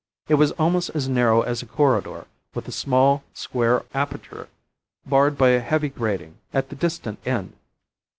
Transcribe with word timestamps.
It 0.27 0.33
was 0.33 0.51
almost 0.53 0.89
as 0.95 1.07
narrow 1.07 1.43
as 1.43 1.61
a 1.61 1.67
corridor, 1.67 2.25
with 2.55 2.67
a 2.67 2.71
small 2.71 3.23
square 3.35 3.85
aperture, 3.93 4.49
barred 5.05 5.37
by 5.37 5.49
a 5.49 5.59
heavy 5.59 5.89
grating, 5.89 6.39
at 6.51 6.69
the 6.69 6.75
distant 6.75 7.19
end. 7.23 7.53